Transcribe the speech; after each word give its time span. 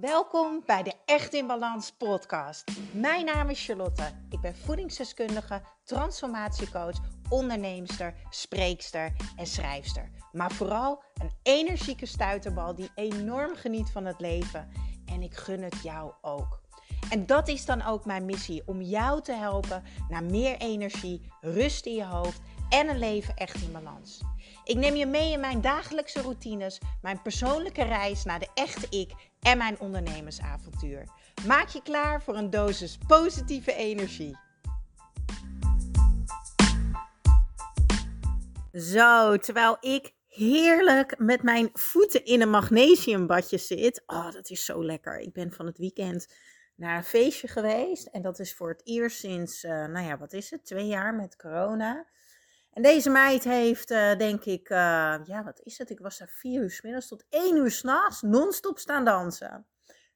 Welkom 0.00 0.62
bij 0.66 0.82
de 0.82 0.92
Echt 1.04 1.34
in 1.34 1.46
Balans 1.46 1.92
podcast. 1.92 2.64
Mijn 2.92 3.24
naam 3.24 3.48
is 3.48 3.64
Charlotte. 3.64 4.10
Ik 4.30 4.40
ben 4.40 4.56
voedingsdeskundige, 4.56 5.62
transformatiecoach, 5.84 6.96
onderneemster, 7.28 8.14
spreekster 8.30 9.12
en 9.36 9.46
schrijfster. 9.46 10.10
Maar 10.32 10.50
vooral 10.50 11.02
een 11.14 11.30
energieke 11.42 12.06
stuiterbal 12.06 12.74
die 12.74 12.90
enorm 12.94 13.56
geniet 13.56 13.90
van 13.90 14.04
het 14.04 14.20
leven. 14.20 14.68
En 15.06 15.22
ik 15.22 15.34
gun 15.34 15.62
het 15.62 15.82
jou 15.82 16.12
ook. 16.20 16.60
En 17.12 17.26
dat 17.26 17.48
is 17.48 17.64
dan 17.64 17.82
ook 17.82 18.04
mijn 18.04 18.24
missie: 18.24 18.62
om 18.66 18.82
jou 18.82 19.22
te 19.22 19.32
helpen 19.32 19.82
naar 20.08 20.24
meer 20.24 20.56
energie, 20.56 21.20
rust 21.40 21.86
in 21.86 21.94
je 21.94 22.04
hoofd 22.04 22.40
en 22.68 22.88
een 22.88 22.98
leven 22.98 23.36
echt 23.36 23.62
in 23.62 23.72
balans. 23.72 24.20
Ik 24.64 24.76
neem 24.76 24.94
je 24.94 25.06
mee 25.06 25.32
in 25.32 25.40
mijn 25.40 25.60
dagelijkse 25.60 26.20
routines, 26.20 26.80
mijn 27.02 27.22
persoonlijke 27.22 27.82
reis 27.82 28.24
naar 28.24 28.38
de 28.38 28.48
echte 28.54 28.86
ik 28.98 29.12
en 29.40 29.58
mijn 29.58 29.80
ondernemersavontuur. 29.80 31.08
Maak 31.46 31.68
je 31.68 31.82
klaar 31.82 32.22
voor 32.22 32.36
een 32.36 32.50
dosis 32.50 32.98
positieve 33.06 33.74
energie. 33.74 34.36
Zo, 38.72 39.36
terwijl 39.36 39.76
ik 39.80 40.12
heerlijk 40.28 41.18
met 41.18 41.42
mijn 41.42 41.70
voeten 41.72 42.24
in 42.24 42.40
een 42.40 42.50
magnesiumbadje 42.50 43.58
zit. 43.58 44.02
Oh, 44.06 44.30
dat 44.30 44.50
is 44.50 44.64
zo 44.64 44.84
lekker. 44.84 45.18
Ik 45.18 45.32
ben 45.32 45.52
van 45.52 45.66
het 45.66 45.78
weekend 45.78 46.26
naar 46.74 46.96
een 46.96 47.04
feestje 47.04 47.48
geweest. 47.48 48.06
En 48.06 48.22
dat 48.22 48.38
is 48.38 48.54
voor 48.54 48.68
het 48.68 48.80
eerst 48.84 49.18
sinds, 49.18 49.64
uh, 49.64 49.70
nou 49.70 50.06
ja, 50.06 50.18
wat 50.18 50.32
is 50.32 50.50
het? 50.50 50.64
Twee 50.64 50.86
jaar 50.86 51.14
met 51.14 51.36
corona. 51.36 52.06
En 52.72 52.82
deze 52.82 53.10
meid 53.10 53.44
heeft, 53.44 53.90
uh, 53.90 54.16
denk 54.16 54.44
ik, 54.44 54.70
uh, 54.70 54.78
ja, 55.24 55.42
wat 55.44 55.60
is 55.62 55.78
het? 55.78 55.90
Ik 55.90 55.98
was 55.98 56.18
daar 56.18 56.28
vier 56.28 56.62
uur 56.62 56.70
s 56.70 56.82
middags 56.82 57.08
tot 57.08 57.24
één 57.28 57.56
uur 57.56 57.70
s'nachts 57.70 58.22
non-stop 58.22 58.78
staan 58.78 59.04
dansen. 59.04 59.66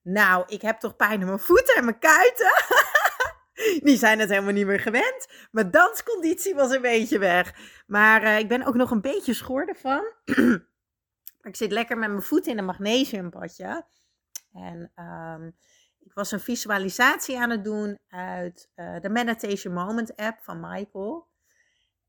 Nou, 0.02 0.44
ik 0.46 0.62
heb 0.62 0.78
toch 0.78 0.96
pijn 0.96 1.20
in 1.20 1.26
mijn 1.26 1.38
voeten 1.38 1.74
en 1.76 1.84
mijn 1.84 1.98
kuiten. 1.98 2.52
Die 3.86 3.96
zijn 3.96 4.18
het 4.18 4.28
helemaal 4.28 4.52
niet 4.52 4.66
meer 4.66 4.80
gewend. 4.80 5.28
Mijn 5.50 5.70
dansconditie 5.70 6.54
was 6.54 6.70
een 6.70 6.82
beetje 6.82 7.18
weg. 7.18 7.54
Maar 7.86 8.38
ik 8.38 8.48
ben 8.48 8.62
ook 8.62 8.74
nog 8.74 8.90
een 8.90 9.00
beetje 9.00 9.34
schor 9.34 9.68
ervan. 9.68 10.12
ik 11.50 11.56
zit 11.56 11.72
lekker 11.72 11.98
met 11.98 12.08
mijn 12.08 12.22
voeten 12.22 12.52
in 12.52 12.58
een 12.58 12.64
magnesiumbadje. 12.64 13.86
En 14.52 14.92
um, 14.96 15.56
ik 16.06 16.12
was 16.14 16.32
een 16.32 16.40
visualisatie 16.40 17.38
aan 17.38 17.50
het 17.50 17.64
doen 17.64 17.98
uit 18.08 18.70
de 18.74 19.08
Meditation 19.10 19.74
Moment 19.74 20.16
app 20.16 20.38
van 20.42 20.60
Michael. 20.60 21.28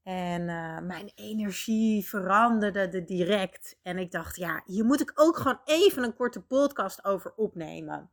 En 0.04 0.42
uh, 0.42 0.80
mijn 0.80 1.12
energie 1.16 2.08
veranderde 2.08 2.88
de 2.88 3.04
direct. 3.04 3.80
En 3.82 3.98
ik 3.98 4.12
dacht, 4.12 4.36
ja, 4.36 4.62
hier 4.66 4.86
moet 4.86 5.02
ik 5.02 5.12
ook 5.16 5.38
gewoon 5.38 5.60
even 5.64 6.04
een 6.04 6.16
korte 6.16 6.42
podcast 6.42 7.06
over 7.06 7.34
opnemen. 7.36 8.12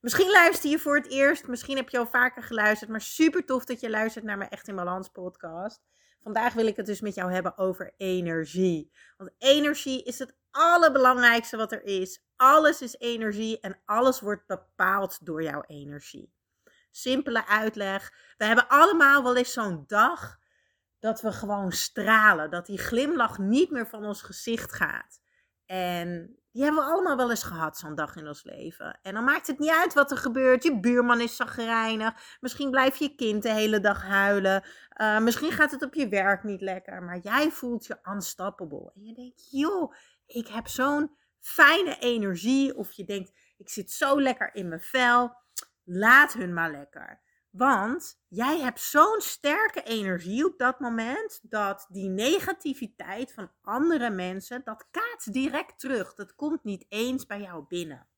Misschien 0.00 0.30
luister 0.30 0.70
je 0.70 0.78
voor 0.78 0.96
het 0.96 1.10
eerst, 1.10 1.46
misschien 1.46 1.76
heb 1.76 1.88
je 1.88 1.98
al 1.98 2.06
vaker 2.06 2.42
geluisterd, 2.42 2.90
maar 2.90 3.00
super 3.00 3.44
tof 3.44 3.64
dat 3.64 3.80
je 3.80 3.90
luistert 3.90 4.24
naar 4.24 4.38
mijn 4.38 4.50
Echt 4.50 4.68
in 4.68 4.76
Balans 4.76 5.08
podcast. 5.08 5.82
Vandaag 6.20 6.52
wil 6.52 6.66
ik 6.66 6.76
het 6.76 6.86
dus 6.86 7.00
met 7.00 7.14
jou 7.14 7.32
hebben 7.32 7.58
over 7.58 7.94
energie. 7.96 8.92
Want 9.16 9.30
energie 9.38 10.02
is 10.02 10.18
het 10.18 10.36
allerbelangrijkste 10.50 11.56
wat 11.56 11.72
er 11.72 11.84
is. 11.84 12.22
Alles 12.36 12.82
is 12.82 12.98
energie 12.98 13.60
en 13.60 13.80
alles 13.84 14.20
wordt 14.20 14.46
bepaald 14.46 15.26
door 15.26 15.42
jouw 15.42 15.62
energie. 15.66 16.32
Simpele 16.90 17.46
uitleg. 17.46 18.12
We 18.36 18.44
hebben 18.44 18.68
allemaal 18.68 19.22
wel 19.22 19.36
eens 19.36 19.52
zo'n 19.52 19.84
dag 19.86 20.38
dat 20.98 21.20
we 21.20 21.32
gewoon 21.32 21.72
stralen. 21.72 22.50
Dat 22.50 22.66
die 22.66 22.78
glimlach 22.78 23.38
niet 23.38 23.70
meer 23.70 23.86
van 23.86 24.04
ons 24.04 24.22
gezicht 24.22 24.72
gaat. 24.72 25.20
En 25.66 26.40
die 26.52 26.62
hebben 26.62 26.84
we 26.84 26.90
allemaal 26.90 27.16
wel 27.16 27.30
eens 27.30 27.42
gehad, 27.42 27.78
zo'n 27.78 27.94
dag 27.94 28.16
in 28.16 28.26
ons 28.26 28.44
leven. 28.44 28.98
En 29.02 29.14
dan 29.14 29.24
maakt 29.24 29.46
het 29.46 29.58
niet 29.58 29.70
uit 29.70 29.94
wat 29.94 30.10
er 30.10 30.16
gebeurt. 30.16 30.62
Je 30.62 30.80
buurman 30.80 31.20
is 31.20 31.36
zagrijnig. 31.36 32.36
Misschien 32.40 32.70
blijft 32.70 32.98
je 32.98 33.14
kind 33.14 33.42
de 33.42 33.52
hele 33.52 33.80
dag 33.80 34.02
huilen. 34.02 34.64
Uh, 35.00 35.20
misschien 35.20 35.52
gaat 35.52 35.70
het 35.70 35.82
op 35.82 35.94
je 35.94 36.08
werk 36.08 36.42
niet 36.42 36.60
lekker. 36.60 37.02
Maar 37.02 37.18
jij 37.18 37.50
voelt 37.50 37.86
je 37.86 37.98
unstoppable. 38.12 38.92
En 38.94 39.04
je 39.04 39.14
denkt, 39.14 39.48
joh, 39.50 39.92
ik 40.30 40.48
heb 40.48 40.68
zo'n 40.68 41.16
fijne 41.40 41.98
energie. 41.98 42.76
Of 42.76 42.92
je 42.92 43.04
denkt, 43.04 43.32
ik 43.56 43.68
zit 43.68 43.90
zo 43.90 44.20
lekker 44.20 44.54
in 44.54 44.68
mijn 44.68 44.80
vel. 44.80 45.36
Laat 45.84 46.32
hun 46.32 46.54
maar 46.54 46.70
lekker. 46.70 47.20
Want 47.50 48.20
jij 48.28 48.60
hebt 48.60 48.80
zo'n 48.80 49.20
sterke 49.20 49.82
energie 49.82 50.44
op 50.44 50.58
dat 50.58 50.80
moment 50.80 51.40
dat 51.42 51.86
die 51.88 52.08
negativiteit 52.08 53.32
van 53.32 53.52
andere 53.62 54.10
mensen, 54.10 54.60
dat 54.64 54.88
kaatst 54.90 55.32
direct 55.32 55.78
terug. 55.78 56.14
Dat 56.14 56.34
komt 56.34 56.64
niet 56.64 56.84
eens 56.88 57.26
bij 57.26 57.40
jou 57.40 57.64
binnen. 57.68 58.08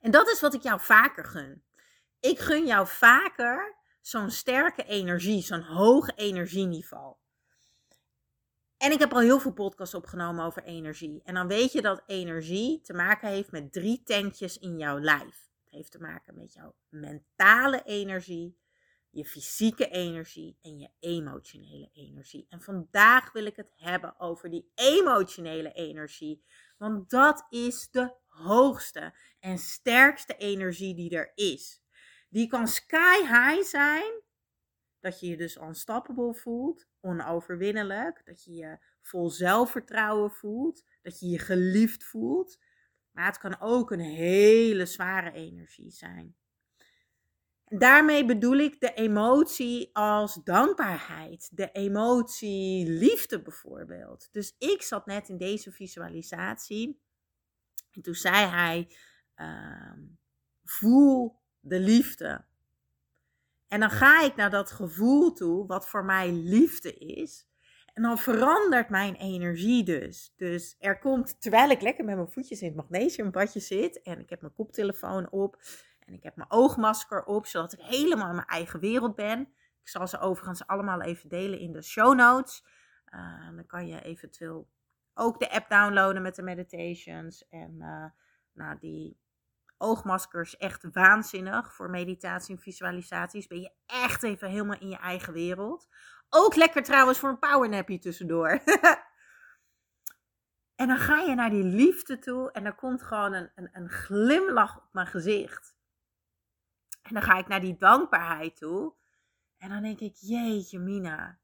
En 0.00 0.10
dat 0.10 0.28
is 0.28 0.40
wat 0.40 0.54
ik 0.54 0.62
jou 0.62 0.80
vaker 0.80 1.24
gun. 1.24 1.64
Ik 2.20 2.38
gun 2.38 2.66
jou 2.66 2.86
vaker 2.86 3.76
zo'n 4.00 4.30
sterke 4.30 4.84
energie, 4.84 5.42
zo'n 5.42 5.62
hoog 5.62 6.16
energieniveau. 6.16 7.16
En 8.82 8.92
ik 8.92 8.98
heb 8.98 9.12
al 9.12 9.20
heel 9.20 9.40
veel 9.40 9.52
podcasts 9.52 9.94
opgenomen 9.94 10.44
over 10.44 10.62
energie. 10.64 11.20
En 11.24 11.34
dan 11.34 11.46
weet 11.48 11.72
je 11.72 11.82
dat 11.82 12.02
energie 12.06 12.80
te 12.80 12.92
maken 12.92 13.28
heeft 13.28 13.50
met 13.50 13.72
drie 13.72 14.02
tankjes 14.02 14.58
in 14.58 14.78
jouw 14.78 14.98
lijf 14.98 15.50
heeft 15.70 15.90
te 15.90 15.98
maken 15.98 16.34
met 16.34 16.52
jouw 16.52 16.74
mentale 16.88 17.82
energie, 17.84 18.58
je 19.10 19.24
fysieke 19.24 19.88
energie 19.88 20.58
en 20.62 20.78
je 20.78 20.90
emotionele 20.98 21.90
energie. 21.92 22.46
En 22.48 22.60
vandaag 22.60 23.32
wil 23.32 23.46
ik 23.46 23.56
het 23.56 23.72
hebben 23.76 24.20
over 24.20 24.50
die 24.50 24.70
emotionele 24.74 25.72
energie, 25.72 26.44
want 26.78 27.10
dat 27.10 27.46
is 27.48 27.90
de 27.90 28.14
hoogste 28.26 29.14
en 29.40 29.58
sterkste 29.58 30.36
energie 30.36 30.94
die 30.94 31.16
er 31.16 31.32
is. 31.34 31.82
Die 32.28 32.46
kan 32.46 32.68
sky 32.68 33.18
high 33.20 33.62
zijn, 33.62 34.21
dat 35.02 35.20
je 35.20 35.26
je 35.26 35.36
dus 35.36 35.56
unstoppable 35.56 36.34
voelt, 36.34 36.86
onoverwinnelijk, 37.00 38.22
dat 38.24 38.44
je 38.44 38.52
je 38.52 38.78
vol 39.00 39.30
zelfvertrouwen 39.30 40.30
voelt, 40.30 40.84
dat 41.02 41.20
je 41.20 41.28
je 41.28 41.38
geliefd 41.38 42.04
voelt. 42.04 42.58
Maar 43.10 43.26
het 43.26 43.38
kan 43.38 43.60
ook 43.60 43.90
een 43.90 44.00
hele 44.00 44.86
zware 44.86 45.32
energie 45.32 45.90
zijn. 45.90 46.36
Daarmee 47.64 48.24
bedoel 48.24 48.56
ik 48.56 48.80
de 48.80 48.94
emotie 48.94 49.90
als 49.92 50.40
dankbaarheid, 50.44 51.50
de 51.52 51.70
emotie 51.72 52.88
liefde 52.88 53.42
bijvoorbeeld. 53.42 54.28
Dus 54.32 54.54
ik 54.58 54.82
zat 54.82 55.06
net 55.06 55.28
in 55.28 55.36
deze 55.36 55.72
visualisatie 55.72 57.00
en 57.90 58.02
toen 58.02 58.14
zei 58.14 58.46
hij: 58.46 58.96
uh, 59.36 59.92
voel 60.64 61.40
de 61.60 61.80
liefde. 61.80 62.44
En 63.72 63.80
dan 63.80 63.90
ga 63.90 64.22
ik 64.22 64.36
naar 64.36 64.50
dat 64.50 64.70
gevoel 64.70 65.32
toe, 65.32 65.66
wat 65.66 65.88
voor 65.88 66.04
mij 66.04 66.32
liefde 66.32 66.94
is. 66.94 67.46
En 67.94 68.02
dan 68.02 68.18
verandert 68.18 68.88
mijn 68.88 69.14
energie 69.14 69.84
dus. 69.84 70.32
Dus 70.36 70.76
er 70.78 70.98
komt, 70.98 71.40
terwijl 71.40 71.70
ik 71.70 71.80
lekker 71.80 72.04
met 72.04 72.16
mijn 72.16 72.30
voetjes 72.30 72.60
in 72.60 72.66
het 72.66 72.76
magnesiumbadje 72.76 73.60
zit 73.60 74.02
en 74.02 74.18
ik 74.18 74.30
heb 74.30 74.40
mijn 74.40 74.54
koptelefoon 74.54 75.30
op 75.30 75.62
en 76.06 76.14
ik 76.14 76.22
heb 76.22 76.36
mijn 76.36 76.50
oogmasker 76.50 77.24
op, 77.24 77.46
zodat 77.46 77.72
ik 77.72 77.80
helemaal 77.80 78.28
in 78.28 78.34
mijn 78.34 78.46
eigen 78.46 78.80
wereld 78.80 79.14
ben. 79.14 79.40
Ik 79.82 79.88
zal 79.88 80.08
ze 80.08 80.18
overigens 80.18 80.66
allemaal 80.66 81.02
even 81.02 81.28
delen 81.28 81.58
in 81.58 81.72
de 81.72 81.82
show 81.82 82.14
notes. 82.14 82.64
Uh, 83.14 83.56
dan 83.56 83.66
kan 83.66 83.86
je 83.86 84.02
eventueel 84.02 84.68
ook 85.14 85.40
de 85.40 85.50
app 85.50 85.68
downloaden 85.68 86.22
met 86.22 86.34
de 86.34 86.42
meditations. 86.42 87.48
En 87.48 87.76
uh, 87.78 88.04
nou, 88.52 88.78
die 88.78 89.20
oogmaskers 89.82 90.56
echt 90.56 90.88
waanzinnig 90.92 91.74
voor 91.74 91.90
meditatie 91.90 92.56
en 92.56 92.62
visualisaties. 92.62 93.46
Ben 93.46 93.60
je 93.60 93.72
echt 93.86 94.22
even 94.22 94.48
helemaal 94.48 94.80
in 94.80 94.88
je 94.88 94.96
eigen 94.96 95.32
wereld. 95.32 95.88
Ook 96.28 96.54
lekker 96.54 96.82
trouwens 96.82 97.18
voor 97.18 97.28
een 97.28 97.38
powernappie 97.38 97.98
tussendoor. 97.98 98.50
en 100.80 100.88
dan 100.88 100.98
ga 100.98 101.18
je 101.18 101.34
naar 101.34 101.50
die 101.50 101.64
liefde 101.64 102.18
toe 102.18 102.50
en 102.50 102.64
er 102.64 102.74
komt 102.74 103.02
gewoon 103.02 103.32
een, 103.32 103.50
een, 103.54 103.68
een 103.72 103.88
glimlach 103.88 104.76
op 104.76 104.88
mijn 104.92 105.06
gezicht. 105.06 105.74
En 107.02 107.14
dan 107.14 107.22
ga 107.22 107.38
ik 107.38 107.48
naar 107.48 107.60
die 107.60 107.76
dankbaarheid 107.76 108.56
toe. 108.56 108.94
En 109.58 109.68
dan 109.68 109.82
denk 109.82 110.00
ik, 110.00 110.16
jeetje 110.16 110.78
Mina, 110.78 111.38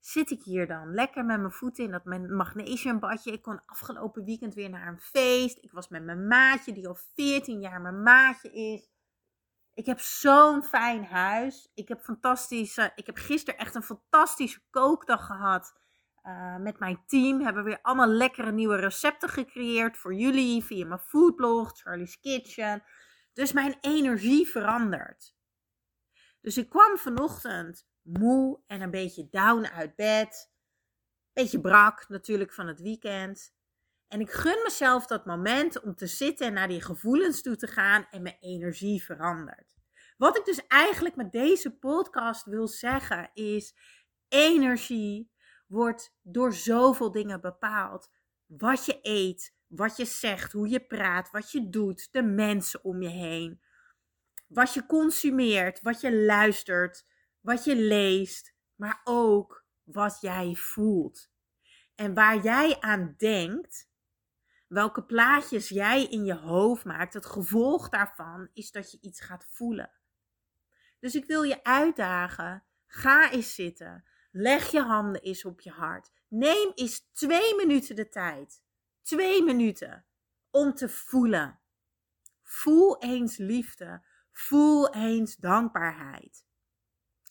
zit 0.00 0.30
ik 0.30 0.42
hier 0.42 0.66
dan 0.66 0.94
lekker 0.94 1.24
met 1.24 1.38
mijn 1.38 1.52
voeten 1.52 1.84
in 1.84 1.90
dat 1.90 2.04
magnesiumbadje. 2.28 3.32
Ik 3.32 3.42
kon 3.42 3.64
afgelopen 3.66 4.24
weekend 4.24 4.54
weer 4.54 4.70
naar 4.70 4.88
een 4.88 5.00
feest. 5.00 5.58
Ik 5.58 5.72
was 5.72 5.88
met 5.88 6.04
mijn 6.04 6.26
maatje, 6.26 6.72
die 6.72 6.88
al 6.88 6.98
14 7.14 7.60
jaar 7.60 7.80
mijn 7.80 8.02
maatje 8.02 8.52
is. 8.52 8.90
Ik 9.74 9.86
heb 9.86 10.00
zo'n 10.00 10.62
fijn 10.62 11.04
huis. 11.04 11.70
Ik 11.74 11.88
heb 11.88 12.00
fantastische. 12.00 12.92
Ik 12.94 13.06
heb 13.06 13.16
gisteren 13.16 13.60
echt 13.60 13.74
een 13.74 13.82
fantastische 13.82 14.60
kookdag 14.70 15.26
gehad. 15.26 15.78
Uh, 16.22 16.56
met 16.56 16.78
mijn 16.78 17.02
team 17.06 17.40
hebben 17.40 17.62
we 17.62 17.68
weer 17.68 17.82
allemaal 17.82 18.06
lekkere 18.06 18.52
nieuwe 18.52 18.76
recepten 18.76 19.28
gecreëerd 19.28 19.96
voor 19.96 20.14
jullie 20.14 20.64
via 20.64 20.86
mijn 20.86 21.00
foodblog, 21.00 21.78
Charlie's 21.78 22.20
Kitchen. 22.20 22.82
Dus 23.32 23.52
mijn 23.52 23.78
energie 23.80 24.48
verandert. 24.48 25.34
Dus 26.40 26.56
ik 26.58 26.68
kwam 26.68 26.98
vanochtend 26.98 27.86
moe 28.02 28.60
en 28.66 28.80
een 28.80 28.90
beetje 28.90 29.28
down 29.30 29.64
uit 29.64 29.96
bed. 29.96 30.52
Beetje 31.32 31.60
brak 31.60 32.08
natuurlijk 32.08 32.52
van 32.52 32.66
het 32.66 32.80
weekend. 32.80 33.54
En 34.08 34.20
ik 34.20 34.30
gun 34.30 34.62
mezelf 34.62 35.06
dat 35.06 35.26
moment 35.26 35.80
om 35.80 35.94
te 35.94 36.06
zitten 36.06 36.46
en 36.46 36.52
naar 36.52 36.68
die 36.68 36.82
gevoelens 36.82 37.42
toe 37.42 37.56
te 37.56 37.66
gaan 37.66 38.06
en 38.10 38.22
mijn 38.22 38.36
energie 38.40 39.04
verandert. 39.04 39.74
Wat 40.16 40.36
ik 40.36 40.44
dus 40.44 40.66
eigenlijk 40.66 41.16
met 41.16 41.32
deze 41.32 41.78
podcast 41.78 42.44
wil 42.44 42.68
zeggen 42.68 43.30
is: 43.34 43.74
energie 44.28 45.30
wordt 45.66 46.16
door 46.22 46.52
zoveel 46.52 47.12
dingen 47.12 47.40
bepaald. 47.40 48.10
Wat 48.46 48.86
je 48.86 48.98
eet, 49.02 49.54
wat 49.66 49.96
je 49.96 50.04
zegt, 50.04 50.52
hoe 50.52 50.68
je 50.68 50.86
praat, 50.86 51.30
wat 51.30 51.50
je 51.50 51.68
doet, 51.68 52.08
de 52.12 52.22
mensen 52.22 52.84
om 52.84 53.02
je 53.02 53.08
heen. 53.08 53.60
Wat 54.46 54.74
je 54.74 54.86
consumeert, 54.86 55.82
wat 55.82 56.00
je 56.00 56.16
luistert, 56.16 57.06
wat 57.40 57.64
je 57.64 57.76
leest, 57.76 58.54
maar 58.74 59.00
ook 59.04 59.64
wat 59.82 60.18
jij 60.20 60.54
voelt. 60.54 61.30
En 61.94 62.14
waar 62.14 62.42
jij 62.42 62.80
aan 62.80 63.14
denkt, 63.16 63.88
welke 64.68 65.04
plaatjes 65.04 65.68
jij 65.68 66.04
in 66.04 66.24
je 66.24 66.34
hoofd 66.34 66.84
maakt, 66.84 67.14
het 67.14 67.26
gevolg 67.26 67.88
daarvan 67.88 68.48
is 68.52 68.70
dat 68.70 68.90
je 68.90 68.98
iets 69.00 69.20
gaat 69.20 69.46
voelen. 69.50 69.90
Dus 70.98 71.14
ik 71.14 71.24
wil 71.24 71.42
je 71.42 71.64
uitdagen. 71.64 72.64
Ga 72.86 73.30
eens 73.30 73.54
zitten. 73.54 74.04
Leg 74.30 74.70
je 74.70 74.80
handen 74.80 75.22
eens 75.22 75.44
op 75.44 75.60
je 75.60 75.70
hart. 75.70 76.10
Neem 76.28 76.72
eens 76.74 77.10
twee 77.12 77.56
minuten 77.56 77.96
de 77.96 78.08
tijd. 78.08 78.62
Twee 79.02 79.42
minuten 79.42 80.04
om 80.50 80.74
te 80.74 80.88
voelen. 80.88 81.60
Voel 82.42 82.98
eens 83.02 83.36
liefde. 83.36 84.04
Voel 84.32 84.94
eens 84.94 85.36
dankbaarheid. 85.36 86.44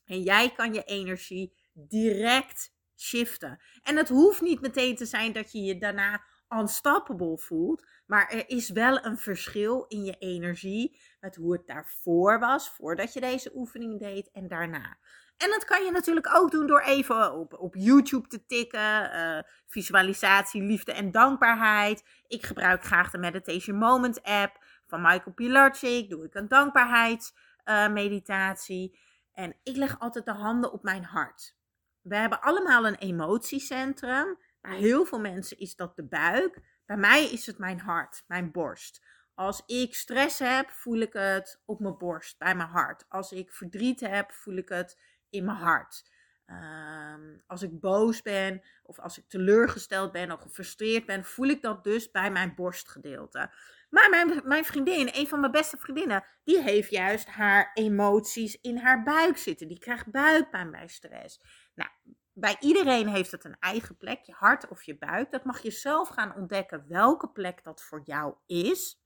En 0.10 0.22
jij 0.22 0.52
kan 0.52 0.74
je 0.74 0.84
energie 0.84 1.54
direct 1.74 2.74
shiften. 2.98 3.60
En 3.84 3.98
het 3.98 4.10
hoeft 4.10 4.42
niet 4.42 4.62
meteen 4.62 4.96
te 4.96 5.06
zijn 5.06 5.34
dat 5.34 5.52
je 5.52 5.62
je 5.62 5.78
daarna 5.78 6.24
unstoppable 6.50 7.38
voelt. 7.38 7.86
Maar 8.06 8.30
er 8.30 8.50
is 8.50 8.70
wel 8.70 9.06
een 9.06 9.18
verschil 9.18 9.86
in 9.88 10.04
je 10.04 10.16
energie 10.20 11.00
met 11.20 11.36
hoe 11.36 11.54
het 11.54 11.68
daarvoor 11.68 12.40
was, 12.40 12.70
voordat 12.70 13.14
je 13.14 13.20
deze 13.20 13.52
oefening 13.56 14.00
deed 14.00 14.32
en 14.32 14.48
daarna. 14.48 14.98
En 15.38 15.50
dat 15.50 15.66
kan 15.66 15.86
je 15.86 15.92
natuurlijk 15.92 16.36
ook 16.36 16.52
doen 16.52 16.68
door 16.68 16.82
even 16.82 17.34
op, 17.34 17.54
op 17.54 17.76
YouTube 17.76 18.28
te 18.28 18.46
tikken. 18.46 19.16
Uh, 19.16 19.40
visualisatie, 19.68 20.62
liefde 20.62 20.92
en 20.92 21.12
dankbaarheid. 21.12 22.04
Ik 22.28 22.46
gebruik 22.46 22.84
graag 22.84 23.12
de 23.12 23.18
Meditation 23.18 23.78
Moment 23.78 24.24
app 24.24 24.64
van 24.88 25.02
Michael 25.02 25.34
Pilarczyk. 25.34 26.10
Doe 26.10 26.26
ik 26.26 26.34
een 26.34 26.48
dankbaarheidsmeditatie. 26.48 28.92
Uh, 28.94 29.00
en 29.34 29.56
ik 29.64 29.76
leg 29.76 30.00
altijd 30.00 30.26
de 30.26 30.34
handen 30.34 30.72
op 30.72 30.84
mijn 30.84 31.04
hart. 31.04 31.56
We 32.02 32.16
hebben 32.16 32.42
allemaal 32.42 32.88
een 32.88 32.96
emotiecentrum. 32.96 34.38
Bij 34.62 34.78
heel 34.78 35.06
veel 35.06 35.20
mensen 35.20 35.58
is 35.58 35.76
dat 35.76 35.96
de 35.96 36.08
buik. 36.08 36.62
Bij 36.86 36.98
mij 36.98 37.26
is 37.26 37.46
het 37.46 37.58
mijn 37.58 37.80
hart, 37.80 38.24
mijn 38.28 38.52
borst. 38.52 39.02
Als 39.34 39.64
ik 39.66 39.96
stress 39.96 40.40
heb, 40.40 40.70
voel 40.70 40.98
ik 40.98 41.14
het 41.14 41.62
op 41.66 41.80
mijn 41.80 41.98
borst, 41.98 42.38
bij 42.38 42.56
mijn 42.56 42.70
hart. 42.70 43.06
Als 43.10 43.32
ik 43.32 43.52
verdriet 43.52 44.00
heb, 44.00 44.32
voel 44.32 44.56
ik 44.56 44.70
het 44.70 45.00
in 45.30 45.46
mijn 45.46 45.58
hart. 45.58 46.12
Ehm, 46.46 47.38
als 47.48 47.62
ik 47.62 47.80
boos 47.80 48.22
ben, 48.22 48.62
of 48.84 49.00
als 49.00 49.18
ik 49.18 49.30
teleurgesteld 49.30 50.12
ben 50.12 50.32
of 50.32 50.42
gefrustreerd 50.42 51.06
ben, 51.06 51.26
voel 51.26 51.48
ik 51.48 51.62
dat 51.62 51.84
dus 51.84 52.12
bij 52.12 52.32
mijn 52.32 52.56
borstgedeelte. 52.56 53.52
Maar 53.90 54.10
mijn, 54.10 54.42
mijn 54.44 54.66
vriendin, 54.66 55.10
een 55.14 55.28
van 55.28 55.40
mijn 55.40 55.52
beste 55.52 55.78
vriendinnen, 55.78 56.24
die 56.44 56.62
heeft 56.62 56.90
juist 56.90 57.28
haar 57.28 57.72
emoties 57.74 58.62
in 58.62 58.78
haar 58.78 59.04
buik 59.04 59.38
zitten. 59.38 59.68
Die 59.68 59.80
krijgt 59.80 60.12
buikpijn 60.12 60.72
bij 60.72 60.88
stress. 60.88 61.42
Nou, 61.76 61.90
bij 62.34 62.56
iedereen 62.60 63.08
heeft 63.08 63.32
het 63.32 63.44
een 63.44 63.58
eigen 63.60 63.98
plek, 63.98 64.22
je 64.22 64.34
hart 64.34 64.68
of 64.68 64.84
je 64.84 64.98
buik. 64.98 65.32
Dat 65.32 65.44
mag 65.44 65.62
je 65.62 65.72
zelf 65.72 66.08
gaan 66.10 66.36
ontdekken 66.36 66.86
welke 66.88 67.30
plek 67.30 67.64
dat 67.64 67.82
voor 67.82 68.02
jou 68.04 68.36
is. 68.46 69.02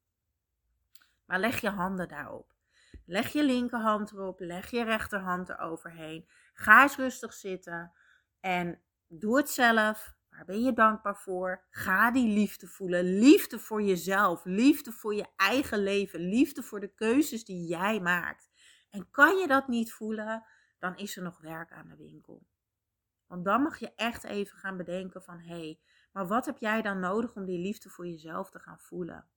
Maar 1.26 1.40
leg 1.40 1.62
je 1.62 1.70
handen 1.70 2.08
daarop. 2.08 2.54
Leg 3.06 3.34
je 3.34 3.44
linkerhand 3.44 4.12
erop, 4.12 4.40
leg 4.40 4.72
je 4.72 4.84
rechterhand 4.84 5.50
eroverheen. 5.50 6.28
Ga 6.54 6.82
eens 6.82 6.96
rustig 6.96 7.34
zitten 7.34 7.94
en 8.40 8.82
doe 9.08 9.38
het 9.38 9.50
zelf. 9.50 10.16
Waar 10.36 10.46
ben 10.46 10.64
je 10.64 10.74
dankbaar 10.74 11.18
voor? 11.18 11.64
Ga 11.70 12.12
die 12.12 12.28
liefde 12.28 12.68
voelen. 12.68 13.20
Liefde 13.20 13.60
voor 13.60 13.82
jezelf, 13.82 14.46
liefde 14.46 14.92
voor 14.92 15.16
je 15.16 15.28
eigen 15.36 15.84
leven, 15.84 16.20
liefde 16.20 16.64
voor 16.64 16.80
de 16.80 16.94
keuzes 16.94 17.46
die 17.46 17.68
jij 17.68 18.00
maakt. 18.00 18.50
En 18.90 19.10
kan 19.10 19.38
je 19.38 19.48
dat 19.48 19.68
niet 19.68 19.94
voelen, 19.94 20.46
dan 20.80 20.98
is 20.98 21.18
er 21.18 21.24
nog 21.24 21.42
werk 21.42 21.72
aan 21.72 21.88
de 21.88 21.96
winkel. 21.96 22.46
Want 23.28 23.46
dan 23.46 23.62
mag 23.62 23.80
je 23.80 23.94
echt 23.96 24.24
even 24.24 24.58
gaan 24.58 24.78
bedenken 24.78 25.24
van 25.24 25.40
hé, 25.40 25.56
hey, 25.56 25.80
maar 26.12 26.28
wat 26.28 26.46
heb 26.46 26.58
jij 26.58 26.82
dan 26.82 27.00
nodig 27.00 27.36
om 27.36 27.46
die 27.46 27.60
liefde 27.60 27.90
voor 27.90 28.08
jezelf 28.08 28.50
te 28.50 28.60
gaan 28.60 28.80
voelen? 28.80 29.28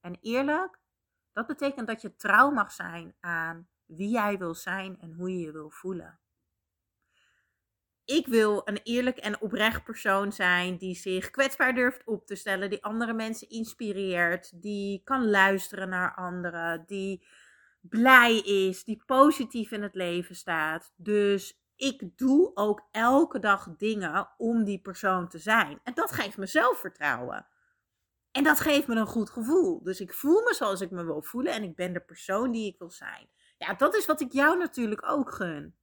En 0.00 0.18
eerlijk, 0.20 0.80
dat 1.32 1.46
betekent 1.46 1.86
dat 1.86 2.00
je 2.00 2.16
trouw 2.16 2.50
mag 2.50 2.72
zijn 2.72 3.14
aan 3.20 3.68
wie 3.86 4.10
jij 4.10 4.38
wil 4.38 4.54
zijn 4.54 5.00
en 5.00 5.12
hoe 5.12 5.30
je 5.30 5.38
je 5.38 5.52
wil 5.52 5.70
voelen. 5.70 6.20
Ik 8.10 8.26
wil 8.26 8.62
een 8.64 8.80
eerlijk 8.82 9.16
en 9.18 9.40
oprecht 9.40 9.84
persoon 9.84 10.32
zijn 10.32 10.76
die 10.76 10.94
zich 10.94 11.30
kwetsbaar 11.30 11.74
durft 11.74 12.04
op 12.04 12.26
te 12.26 12.34
stellen, 12.34 12.70
die 12.70 12.84
andere 12.84 13.12
mensen 13.12 13.48
inspireert, 13.48 14.62
die 14.62 15.00
kan 15.04 15.30
luisteren 15.30 15.88
naar 15.88 16.14
anderen, 16.14 16.84
die 16.86 17.26
blij 17.80 18.38
is, 18.38 18.84
die 18.84 19.02
positief 19.06 19.70
in 19.70 19.82
het 19.82 19.94
leven 19.94 20.34
staat. 20.34 20.92
Dus 20.96 21.60
ik 21.76 22.18
doe 22.18 22.50
ook 22.54 22.88
elke 22.90 23.38
dag 23.38 23.68
dingen 23.76 24.28
om 24.36 24.64
die 24.64 24.80
persoon 24.80 25.28
te 25.28 25.38
zijn. 25.38 25.80
En 25.84 25.94
dat 25.94 26.12
geeft 26.12 26.36
me 26.36 26.46
zelfvertrouwen. 26.46 27.46
En 28.30 28.44
dat 28.44 28.60
geeft 28.60 28.86
me 28.86 28.94
een 28.94 29.06
goed 29.06 29.30
gevoel. 29.30 29.82
Dus 29.82 30.00
ik 30.00 30.14
voel 30.14 30.42
me 30.42 30.54
zoals 30.54 30.80
ik 30.80 30.90
me 30.90 31.04
wil 31.04 31.22
voelen 31.22 31.52
en 31.52 31.62
ik 31.62 31.76
ben 31.76 31.92
de 31.92 32.00
persoon 32.00 32.50
die 32.50 32.72
ik 32.72 32.78
wil 32.78 32.90
zijn. 32.90 33.28
Ja, 33.58 33.74
dat 33.74 33.94
is 33.94 34.06
wat 34.06 34.20
ik 34.20 34.32
jou 34.32 34.58
natuurlijk 34.58 35.10
ook 35.10 35.32
gun. 35.32 35.74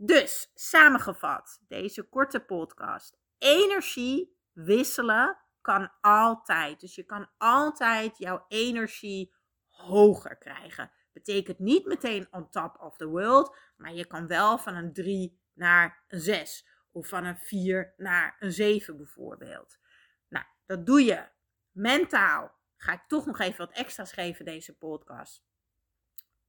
Dus, 0.00 0.50
samengevat, 0.54 1.60
deze 1.68 2.02
korte 2.02 2.40
podcast. 2.40 3.18
Energie 3.38 4.36
wisselen 4.52 5.38
kan 5.60 5.92
altijd. 6.00 6.80
Dus 6.80 6.94
je 6.94 7.02
kan 7.02 7.30
altijd 7.38 8.18
jouw 8.18 8.44
energie 8.48 9.34
hoger 9.68 10.36
krijgen. 10.36 10.90
Betekent 11.12 11.58
niet 11.58 11.86
meteen 11.86 12.28
on 12.30 12.50
top 12.50 12.80
of 12.80 12.96
the 12.96 13.06
world, 13.06 13.56
maar 13.76 13.92
je 13.92 14.06
kan 14.06 14.26
wel 14.26 14.58
van 14.58 14.74
een 14.74 14.92
3 14.92 15.40
naar 15.54 16.04
een 16.08 16.20
6 16.20 16.68
of 16.90 17.08
van 17.08 17.24
een 17.24 17.38
4 17.38 17.94
naar 17.96 18.36
een 18.38 18.52
7 18.52 18.96
bijvoorbeeld. 18.96 19.78
Nou, 20.28 20.44
dat 20.66 20.86
doe 20.86 21.04
je 21.04 21.28
mentaal. 21.70 22.56
Ga 22.76 22.92
ik 22.92 23.04
toch 23.06 23.26
nog 23.26 23.38
even 23.38 23.66
wat 23.66 23.76
extra's 23.76 24.12
geven 24.12 24.44
deze 24.44 24.76
podcast. 24.76 25.47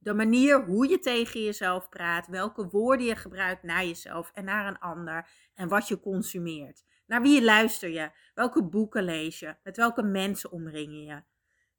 De 0.02 0.14
manier 0.14 0.64
hoe 0.64 0.88
je 0.88 0.98
tegen 0.98 1.42
jezelf 1.42 1.88
praat, 1.88 2.26
welke 2.26 2.68
woorden 2.68 3.06
je 3.06 3.16
gebruikt 3.16 3.62
naar 3.62 3.84
jezelf 3.84 4.30
en 4.34 4.44
naar 4.44 4.66
een 4.66 4.78
ander 4.78 5.28
en 5.54 5.68
wat 5.68 5.88
je 5.88 6.00
consumeert. 6.00 6.84
Naar 7.06 7.22
wie 7.22 7.44
luister 7.44 7.88
je? 7.88 8.10
Welke 8.34 8.64
boeken 8.64 9.04
lees 9.04 9.38
je? 9.38 9.56
Met 9.62 9.76
welke 9.76 10.02
mensen 10.02 10.50
omring 10.50 10.92
je? 10.92 11.22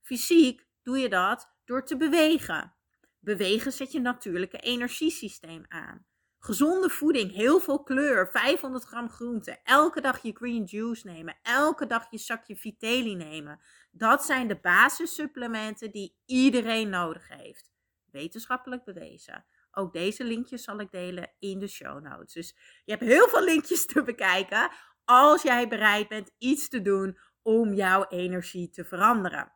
Fysiek 0.02 0.68
doe 0.84 0.98
je 0.98 1.10
dat 1.10 1.54
door 1.66 1.86
te 1.86 1.98
bewegen. 1.98 2.74
Bewegen 3.20 3.72
zet 3.72 3.92
je 3.92 4.00
natuurlijke 4.00 4.58
energiesysteem 4.58 5.66
aan. 5.68 6.06
Gezonde 6.40 6.90
voeding, 6.90 7.32
heel 7.32 7.60
veel 7.60 7.84
kleur, 7.84 8.30
500 8.32 8.84
gram 8.84 9.10
groente, 9.10 9.60
elke 9.64 10.02
dag 10.02 10.22
je 10.22 10.36
green 10.36 10.64
juice 10.64 11.08
nemen, 11.08 11.38
elke 11.42 11.88
dag 11.88 12.08
je 12.10 12.18
zakje 12.18 12.56
Vitelli 12.56 13.16
nemen. 13.16 13.60
Dat 13.92 14.24
zijn 14.24 14.48
de 14.48 14.56
basissupplementen 14.56 15.92
die 15.92 16.16
iedereen 16.26 16.90
nodig 16.90 17.28
heeft. 17.28 17.72
Wetenschappelijk 18.12 18.84
bewezen. 18.84 19.46
Ook 19.72 19.94
deze 19.94 20.24
linkjes 20.24 20.64
zal 20.64 20.80
ik 20.80 20.92
delen 20.92 21.32
in 21.40 21.60
de 21.60 21.68
show 21.68 22.04
notes. 22.04 22.34
Dus 22.34 22.56
je 22.86 22.92
hebt 22.92 23.04
heel 23.04 23.28
veel 23.28 23.44
linkjes 23.44 23.86
te 23.86 24.04
bekijken 24.04 24.72
als 25.06 25.42
jij 25.42 25.68
bereid 25.68 26.08
bent 26.08 26.32
iets 26.38 26.68
te 26.68 26.82
doen 26.82 27.18
om 27.42 27.74
jouw 27.74 28.06
energie 28.08 28.70
te 28.70 28.86
veranderen. 28.86 29.54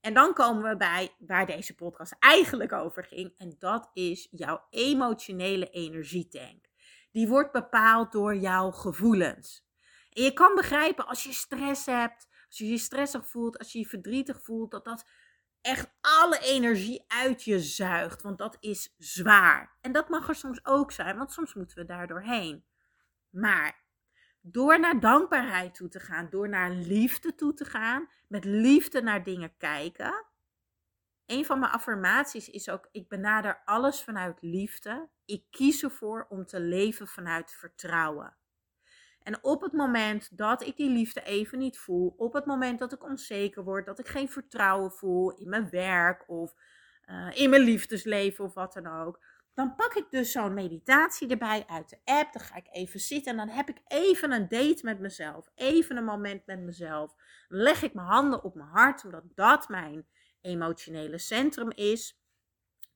En 0.00 0.14
dan 0.14 0.34
komen 0.34 0.62
we 0.70 0.76
bij 0.76 1.14
waar 1.18 1.46
deze 1.46 1.74
podcast 1.74 2.16
eigenlijk 2.18 2.72
over 2.72 3.04
ging. 3.04 3.34
En 3.36 3.56
dat 3.58 3.90
is 3.92 4.28
jouw 4.30 4.66
emotionele 4.70 5.70
energietank. 5.70 6.66
Die 7.10 7.28
wordt 7.28 7.52
bepaald 7.52 8.12
door 8.12 8.36
jouw 8.36 8.70
gevoelens. 8.70 9.66
En 10.12 10.22
je 10.22 10.32
kan 10.32 10.54
begrijpen 10.54 11.06
als 11.06 11.22
je 11.22 11.32
stress 11.32 11.86
hebt, 11.86 12.28
als 12.48 12.58
je 12.58 12.68
je 12.68 12.78
stressig 12.78 13.28
voelt, 13.28 13.58
als 13.58 13.72
je 13.72 13.78
je 13.78 13.86
verdrietig 13.86 14.42
voelt, 14.42 14.70
dat 14.70 14.84
dat 14.84 15.08
echt 15.62 15.90
alle 16.00 16.38
energie 16.38 17.04
uit 17.08 17.44
je 17.44 17.60
zuigt. 17.60 18.22
Want 18.22 18.38
dat 18.38 18.56
is 18.60 18.94
zwaar. 18.98 19.76
En 19.80 19.92
dat 19.92 20.08
mag 20.08 20.28
er 20.28 20.34
soms 20.34 20.64
ook 20.64 20.92
zijn, 20.92 21.16
want 21.16 21.32
soms 21.32 21.54
moeten 21.54 21.78
we 21.78 21.84
daar 21.84 22.06
doorheen. 22.06 22.64
Maar 23.30 23.84
door 24.40 24.80
naar 24.80 25.00
dankbaarheid 25.00 25.74
toe 25.74 25.88
te 25.88 26.00
gaan, 26.00 26.30
door 26.30 26.48
naar 26.48 26.70
liefde 26.70 27.34
toe 27.34 27.54
te 27.54 27.64
gaan, 27.64 28.08
met 28.28 28.44
liefde 28.44 29.02
naar 29.02 29.24
dingen 29.24 29.56
kijken. 29.56 30.26
Een 31.26 31.44
van 31.44 31.58
mijn 31.58 31.72
affirmaties 31.72 32.48
is 32.48 32.68
ook: 32.68 32.88
ik 32.92 33.08
benader 33.08 33.62
alles 33.64 34.02
vanuit 34.02 34.42
liefde. 34.42 35.08
Ik 35.24 35.44
kies 35.50 35.82
ervoor 35.82 36.26
om 36.28 36.46
te 36.46 36.60
leven 36.60 37.08
vanuit 37.08 37.52
vertrouwen. 37.52 38.36
En 39.28 39.38
op 39.42 39.62
het 39.62 39.72
moment 39.72 40.36
dat 40.36 40.62
ik 40.62 40.76
die 40.76 40.90
liefde 40.90 41.22
even 41.22 41.58
niet 41.58 41.78
voel, 41.78 42.14
op 42.16 42.32
het 42.32 42.46
moment 42.46 42.78
dat 42.78 42.92
ik 42.92 43.04
onzeker 43.04 43.64
word, 43.64 43.86
dat 43.86 43.98
ik 43.98 44.08
geen 44.08 44.28
vertrouwen 44.28 44.92
voel 44.92 45.34
in 45.34 45.48
mijn 45.48 45.70
werk 45.70 46.24
of 46.28 46.54
uh, 47.10 47.30
in 47.34 47.50
mijn 47.50 47.62
liefdesleven 47.62 48.44
of 48.44 48.54
wat 48.54 48.72
dan 48.72 48.86
ook, 48.86 49.24
dan 49.54 49.74
pak 49.74 49.94
ik 49.94 50.10
dus 50.10 50.32
zo'n 50.32 50.54
meditatie 50.54 51.28
erbij 51.28 51.64
uit 51.66 51.88
de 51.88 51.98
app. 52.04 52.32
Dan 52.32 52.42
ga 52.42 52.56
ik 52.56 52.68
even 52.70 53.00
zitten 53.00 53.32
en 53.32 53.46
dan 53.46 53.56
heb 53.56 53.68
ik 53.68 53.80
even 53.86 54.32
een 54.32 54.48
date 54.48 54.80
met 54.82 54.98
mezelf. 54.98 55.50
Even 55.54 55.96
een 55.96 56.04
moment 56.04 56.46
met 56.46 56.60
mezelf. 56.60 57.14
Dan 57.48 57.58
leg 57.58 57.82
ik 57.82 57.94
mijn 57.94 58.06
handen 58.06 58.44
op 58.44 58.54
mijn 58.54 58.68
hart, 58.68 59.04
omdat 59.04 59.24
dat 59.34 59.68
mijn 59.68 60.06
emotionele 60.40 61.18
centrum 61.18 61.70
is. 61.70 62.20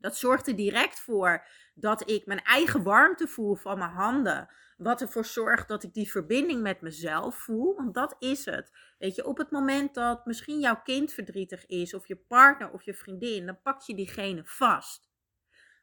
Dat 0.03 0.17
zorgt 0.17 0.47
er 0.47 0.57
direct 0.57 1.01
voor 1.01 1.47
dat 1.75 2.11
ik 2.11 2.27
mijn 2.27 2.43
eigen 2.43 2.83
warmte 2.83 3.27
voel 3.29 3.55
van 3.55 3.79
mijn 3.79 3.91
handen. 3.91 4.49
Wat 4.77 5.01
ervoor 5.01 5.25
zorgt 5.25 5.69
dat 5.69 5.83
ik 5.83 5.95
die 5.95 6.11
verbinding 6.11 6.63
met 6.63 6.81
mezelf 6.81 7.37
voel. 7.37 7.75
Want 7.77 7.95
dat 7.95 8.17
is 8.19 8.45
het. 8.45 8.71
Weet 8.99 9.15
je, 9.15 9.27
op 9.27 9.39
het 9.39 9.51
moment 9.51 9.95
dat 9.95 10.27
misschien 10.27 10.61
jouw 10.61 10.81
kind 10.83 11.13
verdrietig 11.13 11.67
is, 11.67 11.95
of 11.95 12.09
je 12.09 12.17
partner 12.17 12.71
of 12.71 12.83
je 12.83 12.95
vriendin, 12.95 13.47
dan 13.47 13.63
pak 13.63 13.81
je 13.83 13.95
diegene 13.95 14.43
vast. 14.45 15.11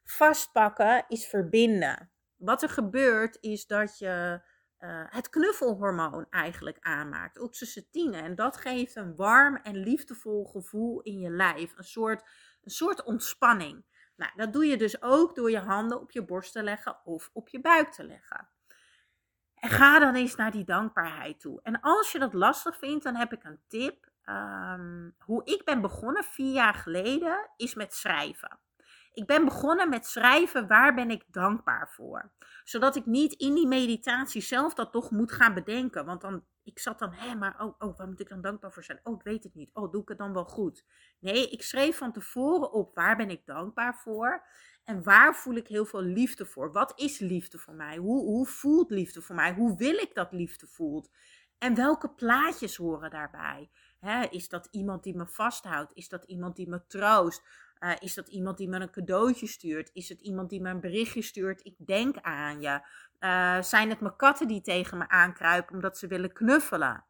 Vastpakken 0.03 1.05
is 1.07 1.27
verbinden. 1.27 2.11
Wat 2.35 2.63
er 2.63 2.69
gebeurt 2.69 3.37
is 3.41 3.67
dat 3.67 3.97
je 3.97 4.41
uh, 4.79 5.03
het 5.05 5.29
knuffelhormoon 5.29 6.27
eigenlijk 6.29 6.77
aanmaakt, 6.79 7.39
oxytocine. 7.39 8.17
En 8.17 8.35
dat 8.35 8.57
geeft 8.57 8.95
een 8.95 9.15
warm 9.15 9.55
en 9.55 9.75
liefdevol 9.75 10.45
gevoel 10.45 11.01
in 11.01 11.19
je 11.19 11.29
lijf. 11.29 11.73
Een 11.77 11.83
soort, 11.83 12.21
een 12.63 12.71
soort 12.71 13.03
ontspanning. 13.03 13.85
Nou, 14.19 14.31
dat 14.35 14.53
doe 14.53 14.65
je 14.65 14.77
dus 14.77 15.01
ook 15.01 15.35
door 15.35 15.51
je 15.51 15.59
handen 15.59 15.99
op 15.99 16.11
je 16.11 16.25
borst 16.25 16.51
te 16.51 16.63
leggen 16.63 17.05
of 17.05 17.29
op 17.33 17.49
je 17.49 17.61
buik 17.61 17.91
te 17.91 18.03
leggen. 18.03 18.49
En 19.55 19.69
ga 19.69 19.99
dan 19.99 20.15
eens 20.15 20.35
naar 20.35 20.51
die 20.51 20.63
dankbaarheid 20.63 21.39
toe. 21.39 21.59
En 21.63 21.81
als 21.81 22.11
je 22.11 22.19
dat 22.19 22.33
lastig 22.33 22.77
vindt, 22.77 23.03
dan 23.03 23.15
heb 23.15 23.33
ik 23.33 23.43
een 23.43 23.59
tip. 23.67 24.07
Um, 24.25 25.15
hoe 25.19 25.41
ik 25.45 25.61
ben 25.65 25.81
begonnen 25.81 26.23
vier 26.23 26.53
jaar 26.53 26.73
geleden 26.73 27.49
is 27.55 27.73
met 27.73 27.93
schrijven. 27.93 28.59
Ik 29.13 29.25
ben 29.25 29.45
begonnen 29.45 29.89
met 29.89 30.05
schrijven 30.05 30.67
waar 30.67 30.93
ben 30.93 31.09
ik 31.09 31.23
dankbaar 31.27 31.89
voor. 31.89 32.31
Zodat 32.63 32.95
ik 32.95 33.05
niet 33.05 33.33
in 33.33 33.53
die 33.53 33.67
meditatie 33.67 34.41
zelf 34.41 34.73
dat 34.73 34.91
toch 34.91 35.11
moet 35.11 35.31
gaan 35.31 35.53
bedenken. 35.53 36.05
Want 36.05 36.21
dan, 36.21 36.45
ik 36.71 36.79
zat 36.79 36.99
dan, 36.99 37.13
hé, 37.13 37.35
maar 37.35 37.61
oh, 37.61 37.75
oh, 37.79 37.97
waar 37.97 38.07
moet 38.07 38.19
ik 38.19 38.29
dan 38.29 38.41
dankbaar 38.41 38.71
voor 38.71 38.83
zijn? 38.83 38.99
Oh, 39.03 39.15
ik 39.15 39.23
weet 39.23 39.43
het 39.43 39.55
niet. 39.55 39.69
Oh, 39.73 39.91
doe 39.91 40.01
ik 40.01 40.09
het 40.09 40.17
dan 40.17 40.33
wel 40.33 40.45
goed? 40.45 40.85
Nee, 41.19 41.49
ik 41.49 41.63
schreef 41.63 41.97
van 41.97 42.11
tevoren 42.11 42.71
op 42.71 42.95
waar 42.95 43.15
ben 43.15 43.29
ik 43.29 43.45
dankbaar 43.45 43.95
voor. 43.95 44.45
En 44.83 45.03
waar 45.03 45.35
voel 45.35 45.55
ik 45.55 45.67
heel 45.67 45.85
veel 45.85 46.01
liefde 46.01 46.45
voor? 46.45 46.71
Wat 46.71 46.93
is 46.95 47.19
liefde 47.19 47.57
voor 47.57 47.73
mij? 47.73 47.97
Hoe, 47.97 48.25
hoe 48.25 48.45
voelt 48.45 48.89
liefde 48.89 49.21
voor 49.21 49.35
mij? 49.35 49.53
Hoe 49.53 49.77
wil 49.77 49.95
ik 49.95 50.13
dat 50.13 50.31
liefde 50.31 50.67
voelt? 50.67 51.11
En 51.57 51.75
welke 51.75 52.09
plaatjes 52.09 52.75
horen 52.75 53.09
daarbij? 53.09 53.69
is 54.29 54.49
dat 54.49 54.67
iemand 54.71 55.03
die 55.03 55.15
me 55.15 55.27
vasthoudt? 55.27 55.93
Is 55.93 56.09
dat 56.09 56.23
iemand 56.23 56.55
die 56.55 56.69
me 56.69 56.85
troost? 56.87 57.43
Uh, 57.79 57.91
is 57.99 58.13
dat 58.13 58.27
iemand 58.27 58.57
die 58.57 58.67
me 58.67 58.79
een 58.79 58.91
cadeautje 58.91 59.47
stuurt? 59.47 59.89
Is 59.93 60.09
het 60.09 60.21
iemand 60.21 60.49
die 60.49 60.61
me 60.61 60.69
een 60.69 60.79
berichtje 60.79 61.21
stuurt? 61.21 61.65
Ik 61.65 61.75
denk 61.77 62.17
aan 62.17 62.61
je. 62.61 62.81
Uh, 63.19 63.61
zijn 63.61 63.89
het 63.89 63.99
mijn 63.99 64.15
katten 64.15 64.47
die 64.47 64.61
tegen 64.61 64.97
me 64.97 65.09
aankruipen 65.09 65.75
omdat 65.75 65.97
ze 65.97 66.07
willen 66.07 66.33
knuffelen? 66.33 67.05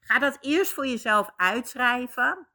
Ga 0.00 0.18
dat 0.18 0.38
eerst 0.40 0.72
voor 0.72 0.86
jezelf 0.86 1.32
uitschrijven. 1.36 2.48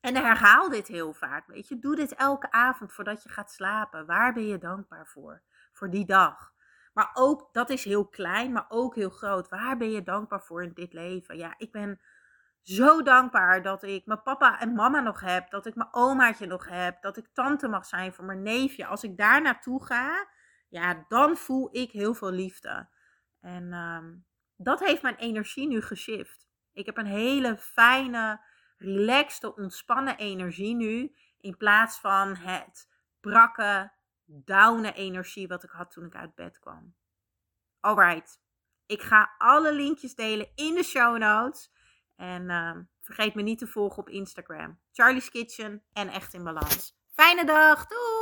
En 0.00 0.16
herhaal 0.16 0.68
dit 0.68 0.86
heel 0.86 1.12
vaak. 1.12 1.46
Weet 1.46 1.68
je, 1.68 1.78
doe 1.78 1.96
dit 1.96 2.14
elke 2.14 2.50
avond 2.50 2.92
voordat 2.92 3.22
je 3.22 3.28
gaat 3.28 3.52
slapen. 3.52 4.06
Waar 4.06 4.32
ben 4.32 4.46
je 4.46 4.58
dankbaar 4.58 5.06
voor? 5.06 5.42
Voor 5.72 5.90
die 5.90 6.06
dag. 6.06 6.52
Maar 6.92 7.10
ook, 7.14 7.48
dat 7.52 7.70
is 7.70 7.84
heel 7.84 8.08
klein, 8.08 8.52
maar 8.52 8.66
ook 8.68 8.94
heel 8.94 9.10
groot. 9.10 9.48
Waar 9.48 9.76
ben 9.76 9.90
je 9.90 10.02
dankbaar 10.02 10.42
voor 10.42 10.62
in 10.62 10.72
dit 10.74 10.92
leven? 10.92 11.36
Ja, 11.36 11.54
ik 11.56 11.72
ben 11.72 12.00
zo 12.62 13.02
dankbaar 13.02 13.62
dat 13.62 13.82
ik 13.82 14.06
mijn 14.06 14.22
papa 14.22 14.60
en 14.60 14.72
mama 14.72 15.00
nog 15.00 15.20
heb. 15.20 15.50
Dat 15.50 15.66
ik 15.66 15.74
mijn 15.74 15.94
omaatje 15.94 16.46
nog 16.46 16.68
heb. 16.68 17.02
Dat 17.02 17.16
ik 17.16 17.26
tante 17.32 17.68
mag 17.68 17.86
zijn 17.86 18.12
voor 18.12 18.24
mijn 18.24 18.42
neefje. 18.42 18.86
Als 18.86 19.04
ik 19.04 19.16
daar 19.16 19.42
naartoe 19.42 19.84
ga, 19.84 20.28
ja, 20.70 21.04
dan 21.08 21.36
voel 21.36 21.68
ik 21.72 21.90
heel 21.90 22.14
veel 22.14 22.30
liefde. 22.30 22.88
En 23.40 23.72
ehm, 23.72 24.14
dat 24.56 24.80
heeft 24.80 25.02
mijn 25.02 25.16
energie 25.16 25.66
nu 25.66 25.82
geshift. 25.82 26.46
Ik 26.72 26.86
heb 26.86 26.96
een 26.96 27.06
hele 27.06 27.56
fijne, 27.56 28.40
relaxte, 28.76 29.56
ontspannen 29.56 30.16
energie 30.16 30.74
nu. 30.74 31.14
In 31.40 31.56
plaats 31.56 31.98
van 31.98 32.36
het 32.36 32.88
brakke, 33.20 33.92
downe 34.24 34.92
energie 34.92 35.48
wat 35.48 35.64
ik 35.64 35.70
had 35.70 35.90
toen 35.90 36.04
ik 36.04 36.14
uit 36.14 36.34
bed 36.34 36.58
kwam. 36.58 36.94
Alright. 37.80 38.40
Ik 38.86 39.02
ga 39.02 39.34
alle 39.38 39.72
linkjes 39.72 40.14
delen 40.14 40.50
in 40.54 40.74
de 40.74 40.82
show 40.82 41.18
notes. 41.18 41.72
En 42.16 42.48
uh, 42.48 42.76
vergeet 43.00 43.34
me 43.34 43.42
niet 43.42 43.58
te 43.58 43.66
volgen 43.66 43.98
op 43.98 44.08
Instagram. 44.08 44.80
Charlie's 44.92 45.30
Kitchen 45.30 45.82
en 45.92 46.08
Echt 46.08 46.34
in 46.34 46.44
Balans. 46.44 46.98
Fijne 47.10 47.44
dag. 47.44 47.86
Doei! 47.86 48.19